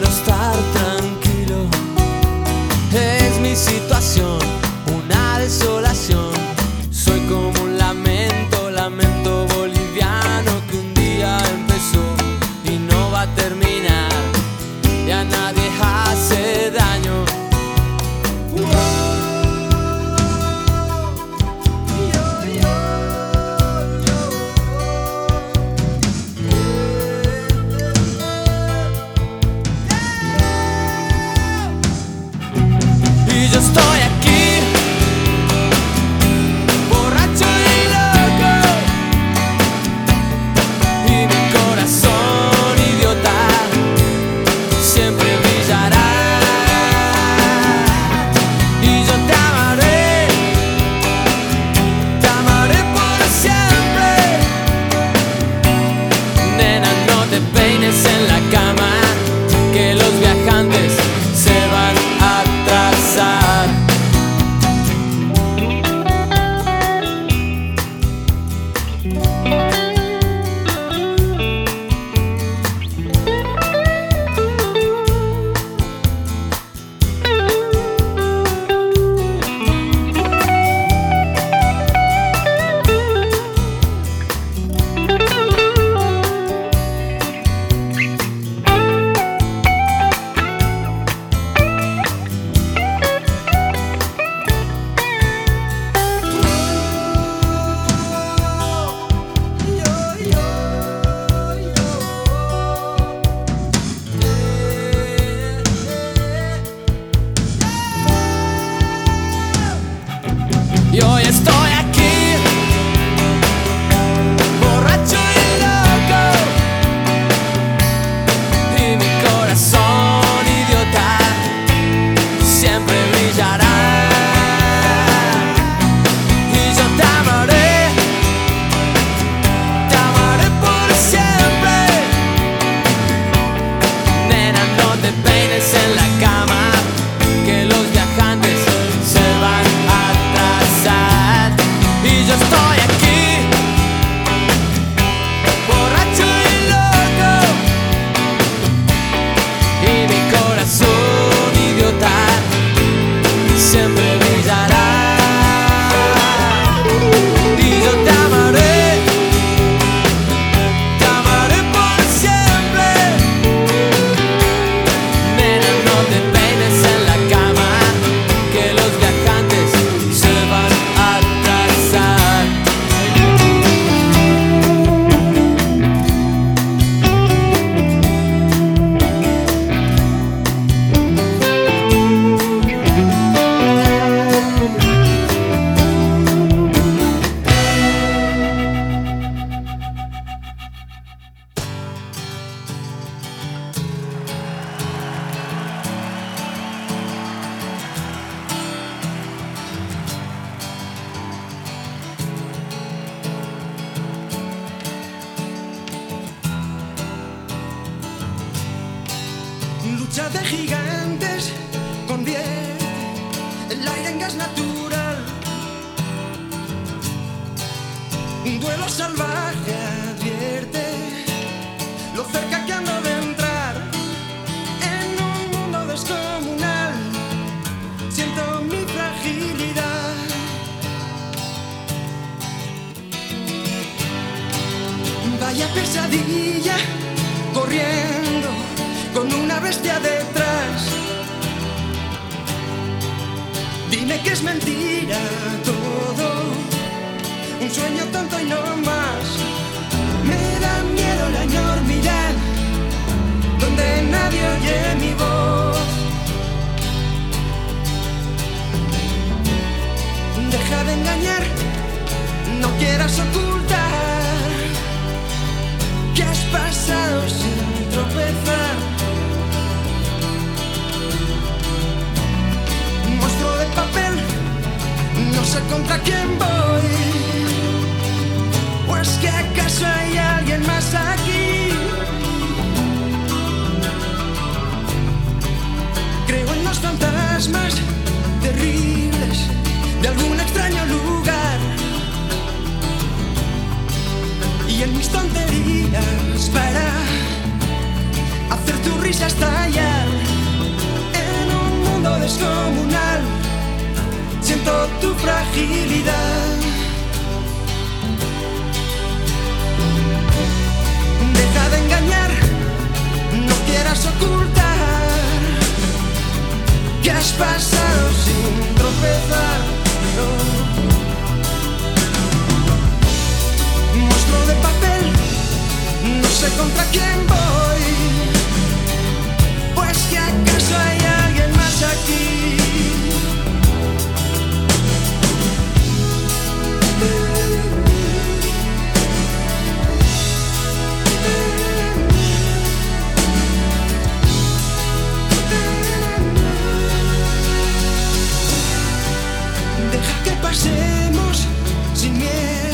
Deja 350.52 350.63
que 350.63 350.71
pasemos 350.73 352.71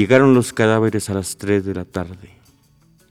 Llegaron 0.00 0.32
los 0.32 0.54
cadáveres 0.54 1.10
a 1.10 1.12
las 1.12 1.36
3 1.36 1.62
de 1.62 1.74
la 1.74 1.84
tarde. 1.84 2.30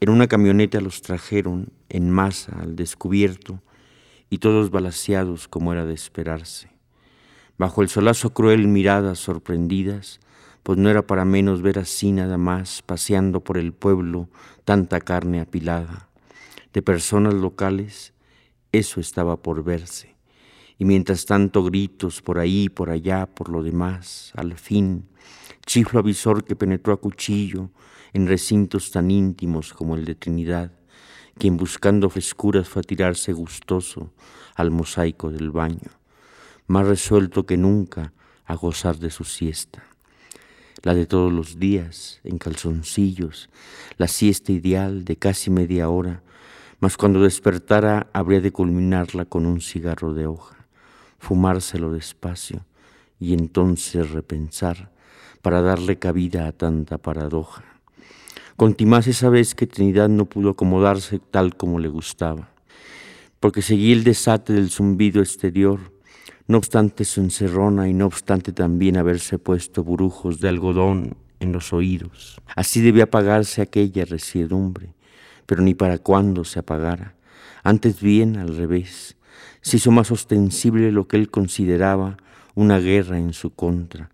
En 0.00 0.08
una 0.08 0.26
camioneta 0.26 0.80
los 0.80 1.02
trajeron 1.02 1.68
en 1.88 2.10
masa 2.10 2.58
al 2.60 2.74
descubierto 2.74 3.62
y 4.28 4.38
todos 4.38 4.72
balaseados 4.72 5.46
como 5.46 5.72
era 5.72 5.86
de 5.86 5.94
esperarse. 5.94 6.68
Bajo 7.56 7.82
el 7.82 7.88
solazo 7.88 8.30
cruel 8.30 8.66
miradas 8.66 9.20
sorprendidas, 9.20 10.18
pues 10.64 10.78
no 10.78 10.90
era 10.90 11.06
para 11.06 11.24
menos 11.24 11.62
ver 11.62 11.78
así 11.78 12.10
nada 12.10 12.38
más 12.38 12.82
paseando 12.82 13.38
por 13.38 13.56
el 13.56 13.72
pueblo 13.72 14.28
tanta 14.64 14.98
carne 14.98 15.40
apilada. 15.40 16.08
De 16.72 16.82
personas 16.82 17.34
locales, 17.34 18.14
eso 18.72 18.98
estaba 18.98 19.36
por 19.36 19.62
verse. 19.62 20.16
Y 20.76 20.86
mientras 20.86 21.24
tanto 21.24 21.62
gritos 21.62 22.20
por 22.20 22.40
ahí, 22.40 22.68
por 22.68 22.90
allá, 22.90 23.26
por 23.26 23.48
lo 23.48 23.62
demás, 23.62 24.32
al 24.34 24.54
fin, 24.58 25.06
chiflo 25.70 26.00
avisor 26.00 26.42
que 26.42 26.56
penetró 26.56 26.92
a 26.92 26.96
cuchillo 26.96 27.70
en 28.12 28.26
recintos 28.26 28.90
tan 28.90 29.08
íntimos 29.08 29.72
como 29.72 29.94
el 29.94 30.04
de 30.04 30.16
Trinidad, 30.16 30.72
quien 31.38 31.56
buscando 31.56 32.10
frescuras 32.10 32.68
fue 32.68 32.80
a 32.80 32.82
tirarse 32.82 33.32
gustoso 33.32 34.10
al 34.56 34.72
mosaico 34.72 35.30
del 35.30 35.52
baño, 35.52 35.92
más 36.66 36.88
resuelto 36.88 37.46
que 37.46 37.56
nunca 37.56 38.12
a 38.46 38.56
gozar 38.56 38.98
de 38.98 39.10
su 39.10 39.22
siesta. 39.22 39.84
La 40.82 40.92
de 40.92 41.06
todos 41.06 41.32
los 41.32 41.60
días, 41.60 42.18
en 42.24 42.38
calzoncillos, 42.38 43.48
la 43.96 44.08
siesta 44.08 44.50
ideal 44.50 45.04
de 45.04 45.14
casi 45.14 45.50
media 45.50 45.88
hora, 45.88 46.24
mas 46.80 46.96
cuando 46.96 47.22
despertara 47.22 48.10
habría 48.12 48.40
de 48.40 48.50
culminarla 48.50 49.24
con 49.24 49.46
un 49.46 49.60
cigarro 49.60 50.14
de 50.14 50.26
hoja 50.26 50.56
fumárselo 51.20 51.92
despacio 51.92 52.64
y 53.20 53.34
entonces 53.34 54.10
repensar 54.10 54.90
para 55.42 55.62
darle 55.62 55.98
cabida 55.98 56.46
a 56.46 56.52
tanta 56.52 56.98
paradoja. 56.98 57.64
Contimás 58.56 59.06
esa 59.06 59.30
vez 59.30 59.54
que 59.54 59.66
Trinidad 59.66 60.08
no 60.08 60.26
pudo 60.26 60.50
acomodarse 60.50 61.18
tal 61.18 61.56
como 61.56 61.78
le 61.78 61.88
gustaba, 61.88 62.50
porque 63.40 63.62
seguí 63.62 63.92
el 63.92 64.04
desate 64.04 64.52
del 64.52 64.70
zumbido 64.70 65.22
exterior, 65.22 65.80
no 66.46 66.58
obstante 66.58 67.04
su 67.04 67.20
encerrona 67.20 67.88
y 67.88 67.94
no 67.94 68.06
obstante 68.06 68.52
también 68.52 68.96
haberse 68.96 69.38
puesto 69.38 69.82
burujos 69.82 70.40
de 70.40 70.48
algodón 70.48 71.16
en 71.38 71.52
los 71.52 71.72
oídos. 71.72 72.40
Así 72.54 72.82
debía 72.82 73.04
apagarse 73.04 73.62
aquella 73.62 74.04
resiedumbre, 74.04 74.92
pero 75.46 75.62
ni 75.62 75.74
para 75.74 75.98
cuándo 75.98 76.44
se 76.44 76.58
apagara, 76.58 77.14
antes 77.62 78.00
bien 78.00 78.36
al 78.36 78.56
revés, 78.56 79.16
se 79.62 79.76
hizo 79.76 79.90
más 79.90 80.10
ostensible 80.10 80.92
lo 80.92 81.08
que 81.08 81.16
él 81.16 81.30
consideraba 81.30 82.16
una 82.54 82.78
guerra 82.78 83.18
en 83.18 83.32
su 83.32 83.50
contra, 83.50 84.10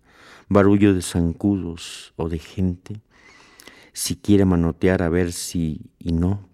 barullo 0.49 0.93
de 0.93 1.01
zancudos 1.01 2.13
o 2.15 2.29
de 2.29 2.39
gente, 2.39 3.01
si 3.93 4.15
quiere 4.15 4.45
manotear 4.45 5.01
a 5.01 5.09
ver 5.09 5.31
si 5.33 5.81
y 5.99 6.11
no. 6.11 6.47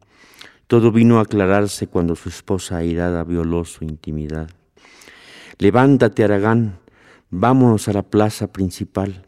Todo 0.67 0.91
vino 0.91 1.19
a 1.19 1.23
aclararse 1.23 1.87
cuando 1.87 2.15
su 2.15 2.29
esposa 2.29 2.77
airada 2.77 3.23
violó 3.23 3.65
su 3.65 3.83
intimidad. 3.83 4.49
Levántate, 5.59 6.23
Aragán, 6.23 6.79
vámonos 7.29 7.87
a 7.87 7.93
la 7.93 8.03
plaza 8.03 8.51
principal. 8.51 9.27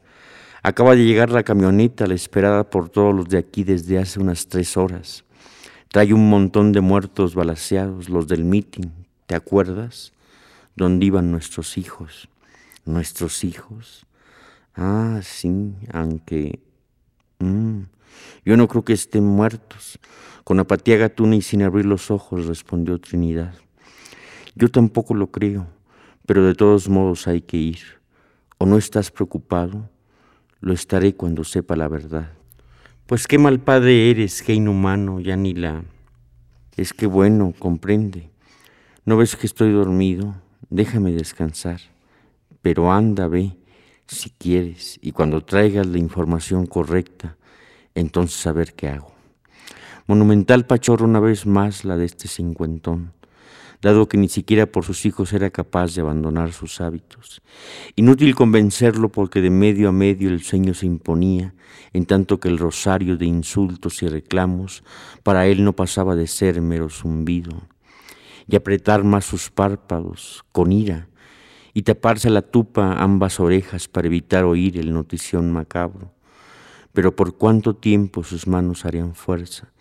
Acaba 0.63 0.95
de 0.95 1.05
llegar 1.05 1.29
la 1.29 1.43
camioneta, 1.43 2.07
la 2.07 2.15
esperada 2.15 2.69
por 2.69 2.89
todos 2.89 3.13
los 3.13 3.29
de 3.29 3.37
aquí 3.37 3.63
desde 3.63 3.99
hace 3.99 4.19
unas 4.19 4.47
tres 4.47 4.77
horas. 4.77 5.23
Trae 5.89 6.13
un 6.13 6.29
montón 6.29 6.71
de 6.71 6.81
muertos 6.81 7.35
balaseados, 7.35 8.09
los 8.09 8.27
del 8.27 8.43
mitin, 8.43 9.05
¿Te 9.27 9.33
acuerdas? 9.33 10.13
¿Dónde 10.75 11.07
iban 11.07 11.31
nuestros 11.31 11.77
hijos? 11.79 12.29
¿Nuestros 12.85 13.43
hijos? 13.43 14.05
Ah, 14.75 15.19
sí, 15.23 15.73
aunque... 15.91 16.59
Mm, 17.39 17.83
yo 18.45 18.57
no 18.57 18.67
creo 18.67 18.83
que 18.83 18.93
estén 18.93 19.25
muertos. 19.25 19.99
Con 20.43 20.59
apatía 20.59 20.97
gatuna 20.97 21.35
y 21.35 21.41
sin 21.41 21.63
abrir 21.63 21.85
los 21.85 22.11
ojos 22.11 22.45
respondió 22.45 22.99
Trinidad. 22.99 23.55
Yo 24.55 24.69
tampoco 24.69 25.13
lo 25.15 25.31
creo, 25.31 25.67
pero 26.25 26.45
de 26.45 26.53
todos 26.53 26.87
modos 26.87 27.27
hay 27.27 27.41
que 27.41 27.57
ir. 27.57 27.79
¿O 28.57 28.65
no 28.65 28.77
estás 28.77 29.11
preocupado? 29.11 29.89
Lo 30.59 30.73
estaré 30.73 31.15
cuando 31.15 31.43
sepa 31.43 31.75
la 31.75 31.87
verdad. 31.87 32.31
Pues 33.05 33.27
qué 33.27 33.37
mal 33.37 33.59
padre 33.59 34.09
eres, 34.09 34.41
qué 34.41 34.53
inhumano, 34.53 35.19
ya 35.19 35.35
ni 35.35 35.53
la... 35.53 35.83
Es 36.77 36.93
que 36.93 37.05
bueno, 37.05 37.53
comprende. 37.57 38.29
¿No 39.05 39.17
ves 39.17 39.35
que 39.35 39.47
estoy 39.47 39.71
dormido? 39.71 40.35
Déjame 40.69 41.11
descansar. 41.11 41.79
Pero 42.61 42.91
anda, 42.91 43.27
ve, 43.27 43.57
si 44.07 44.29
quieres, 44.29 44.99
y 45.01 45.11
cuando 45.11 45.41
traigas 45.41 45.87
la 45.87 45.97
información 45.97 46.65
correcta, 46.65 47.37
entonces 47.95 48.45
a 48.47 48.51
ver 48.51 48.73
qué 48.73 48.89
hago. 48.89 49.13
Monumental 50.07 50.67
pachorro 50.67 51.05
una 51.05 51.19
vez 51.19 51.45
más 51.45 51.85
la 51.85 51.97
de 51.97 52.05
este 52.05 52.27
cincuentón, 52.27 53.13
dado 53.81 54.07
que 54.07 54.17
ni 54.17 54.29
siquiera 54.29 54.67
por 54.67 54.85
sus 54.85 55.05
hijos 55.05 55.33
era 55.33 55.49
capaz 55.49 55.95
de 55.95 56.01
abandonar 56.01 56.53
sus 56.53 56.81
hábitos. 56.81 57.41
Inútil 57.95 58.35
convencerlo 58.35 59.09
porque 59.09 59.41
de 59.41 59.49
medio 59.49 59.89
a 59.89 59.91
medio 59.91 60.29
el 60.29 60.41
sueño 60.43 60.73
se 60.73 60.85
imponía, 60.85 61.55
en 61.93 62.05
tanto 62.05 62.39
que 62.39 62.49
el 62.49 62.57
rosario 62.57 63.17
de 63.17 63.25
insultos 63.25 64.03
y 64.03 64.07
reclamos 64.07 64.83
para 65.23 65.47
él 65.47 65.63
no 65.63 65.73
pasaba 65.73 66.15
de 66.15 66.27
ser 66.27 66.61
mero 66.61 66.89
zumbido 66.89 67.67
y 68.47 68.55
apretar 68.55 69.03
más 69.03 69.25
sus 69.25 69.49
párpados 69.49 70.45
con 70.51 70.71
ira 70.71 71.07
y 71.75 71.83
taparse 71.83 72.29
la 72.29 72.41
tupa 72.41 72.93
ambas 73.03 73.41
orejas 73.41 73.89
para 73.89 74.07
evitar 74.07 74.45
oír 74.45 74.79
el 74.79 74.93
notición 74.93 75.51
macabro. 75.51 76.13
Pero 76.93 77.17
por 77.17 77.37
cuánto 77.37 77.75
tiempo 77.75 78.23
sus 78.23 78.47
manos 78.47 78.85
harían 78.85 79.13
fuerza, 79.13 79.73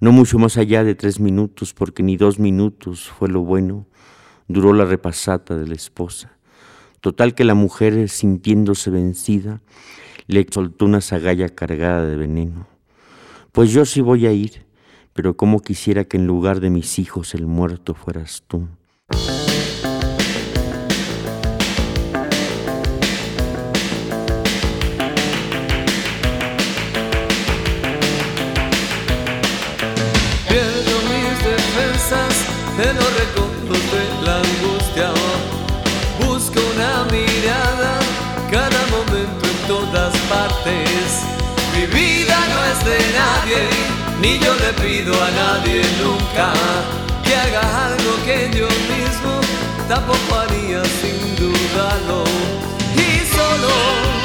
no 0.00 0.10
mucho 0.10 0.40
más 0.40 0.56
allá 0.56 0.82
de 0.82 0.96
tres 0.96 1.20
minutos, 1.20 1.72
porque 1.72 2.02
ni 2.02 2.16
dos 2.16 2.40
minutos 2.40 3.08
fue 3.08 3.28
lo 3.28 3.42
bueno, 3.42 3.86
duró 4.48 4.72
la 4.72 4.84
repasata 4.84 5.56
de 5.56 5.68
la 5.68 5.74
esposa. 5.74 6.36
Total 7.00 7.36
que 7.36 7.44
la 7.44 7.54
mujer, 7.54 8.08
sintiéndose 8.08 8.90
vencida, 8.90 9.62
le 10.26 10.44
soltó 10.50 10.84
una 10.84 11.00
zagalla 11.00 11.48
cargada 11.48 12.04
de 12.06 12.16
veneno. 12.16 12.66
Pues 13.52 13.70
yo 13.70 13.84
sí 13.84 14.00
voy 14.00 14.26
a 14.26 14.32
ir, 14.32 14.66
pero 15.12 15.36
cómo 15.36 15.60
quisiera 15.60 16.02
que 16.02 16.16
en 16.16 16.26
lugar 16.26 16.58
de 16.58 16.70
mis 16.70 16.98
hijos 16.98 17.34
el 17.36 17.46
muerto 17.46 17.94
fueras 17.94 18.42
tú. 18.48 18.66
En 32.78 32.96
los 32.96 33.12
recodos 33.20 33.82
de 33.92 34.26
la 34.26 34.36
angustia. 34.36 35.10
Busco 36.24 36.60
una 36.74 37.04
mirada 37.10 37.98
cada 38.50 38.80
momento 38.94 39.46
en 39.46 39.68
todas 39.68 40.14
partes. 40.28 41.24
Mi 41.74 41.86
vida 41.86 42.38
no 42.52 42.64
es 42.64 42.84
de 42.84 42.98
nadie 43.18 43.96
ni 44.20 44.38
yo 44.38 44.54
le 44.54 44.72
pido 44.74 45.12
a 45.22 45.30
nadie 45.30 45.82
nunca 46.02 46.52
que 47.22 47.36
haga 47.36 47.86
algo 47.86 48.12
que 48.24 48.50
yo 48.56 48.68
mismo 48.92 49.40
tampoco 49.88 50.34
haría 50.40 50.82
sin 50.84 51.36
dudarlo. 51.36 52.24
Y 52.96 53.26
solo 53.34 54.15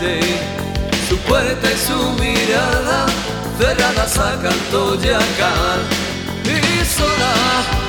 Su 0.00 1.18
puerta 1.28 1.68
y 1.70 1.76
su 1.76 2.12
mirada 2.12 3.04
cerradas 3.58 4.16
a 4.16 4.40
canto 4.40 4.94
y 4.94 5.08
a 5.10 5.18
y 6.46 6.84
sola 6.86 7.79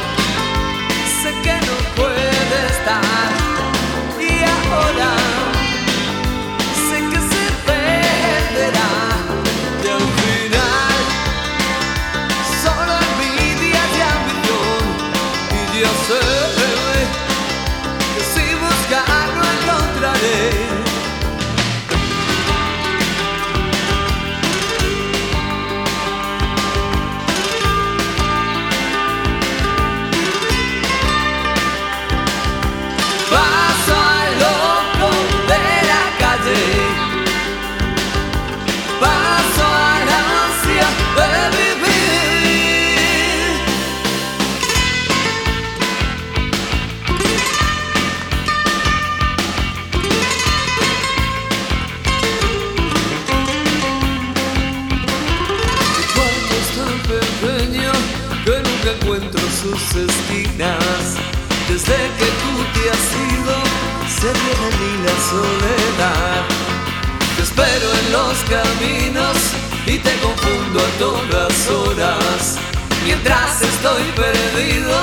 los 68.31 68.43
caminos 68.45 69.37
y 69.85 69.97
te 69.97 70.11
confundo 70.19 70.79
a 70.79 70.99
todas 70.99 71.69
horas. 71.69 72.57
Mientras 73.03 73.61
estoy 73.61 74.03
perdido, 74.15 74.95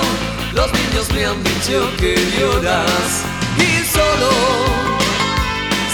los 0.55 0.73
niños 0.73 1.13
me 1.13 1.27
han 1.27 1.43
dicho 1.43 1.91
que 1.99 2.15
lloras. 2.39 3.25
Y 3.59 3.85
solo 3.85 4.31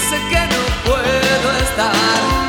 sé 0.09 0.17
que 0.29 0.41
no 0.53 0.61
puedo 0.85 1.57
estar. 1.57 2.44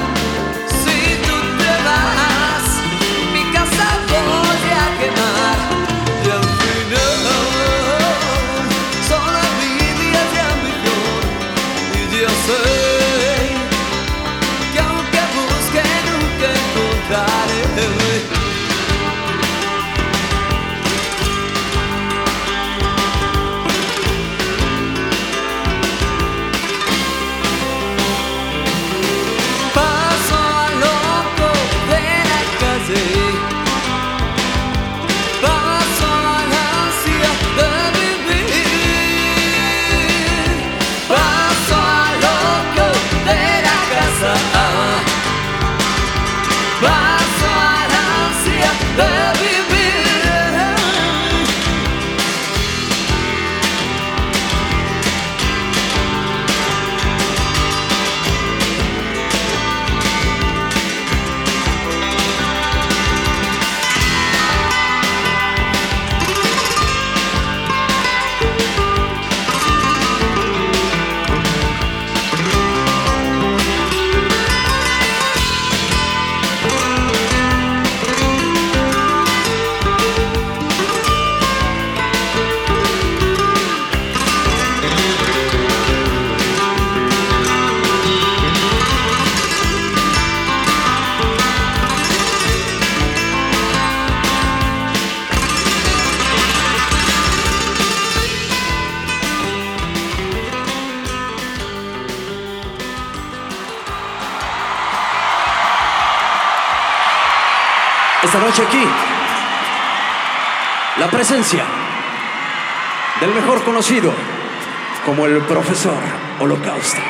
Profesor 115.43 115.99
Holocausto. 116.41 117.01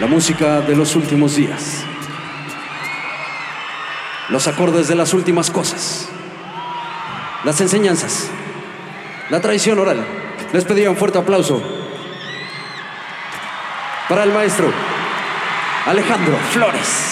La 0.00 0.06
música 0.06 0.60
de 0.60 0.76
los 0.76 0.94
últimos 0.96 1.36
días. 1.36 1.84
Los 4.28 4.46
acordes 4.46 4.88
de 4.88 4.94
las 4.94 5.14
últimas 5.14 5.50
cosas. 5.50 6.08
Las 7.44 7.60
enseñanzas. 7.60 8.30
La 9.30 9.40
tradición 9.40 9.78
oral. 9.78 10.04
Les 10.52 10.64
pediría 10.64 10.90
un 10.90 10.96
fuerte 10.96 11.18
aplauso 11.18 11.62
para 14.08 14.22
el 14.22 14.32
maestro 14.32 14.70
Alejandro 15.86 16.36
Flores. 16.52 17.05